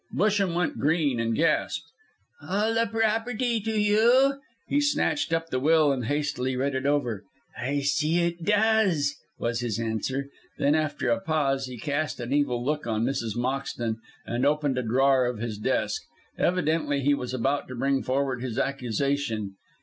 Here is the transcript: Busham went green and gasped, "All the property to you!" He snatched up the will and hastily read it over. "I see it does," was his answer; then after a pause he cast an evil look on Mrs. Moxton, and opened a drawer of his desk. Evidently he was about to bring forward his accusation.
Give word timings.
Busham 0.15 0.55
went 0.55 0.79
green 0.79 1.19
and 1.19 1.35
gasped, 1.35 1.85
"All 2.41 2.73
the 2.73 2.87
property 2.87 3.59
to 3.61 3.79
you!" 3.79 4.39
He 4.67 4.81
snatched 4.81 5.31
up 5.31 5.49
the 5.51 5.59
will 5.59 5.91
and 5.91 6.05
hastily 6.05 6.55
read 6.55 6.73
it 6.73 6.87
over. 6.87 7.23
"I 7.55 7.81
see 7.81 8.17
it 8.21 8.43
does," 8.43 9.13
was 9.37 9.59
his 9.59 9.79
answer; 9.79 10.29
then 10.57 10.73
after 10.73 11.09
a 11.11 11.21
pause 11.21 11.67
he 11.67 11.77
cast 11.77 12.19
an 12.19 12.33
evil 12.33 12.65
look 12.65 12.87
on 12.87 13.05
Mrs. 13.05 13.35
Moxton, 13.37 13.97
and 14.25 14.43
opened 14.43 14.79
a 14.79 14.81
drawer 14.81 15.27
of 15.27 15.37
his 15.37 15.59
desk. 15.59 16.01
Evidently 16.35 17.01
he 17.01 17.13
was 17.13 17.31
about 17.35 17.67
to 17.67 17.75
bring 17.75 18.01
forward 18.01 18.41
his 18.41 18.57
accusation. 18.57 19.53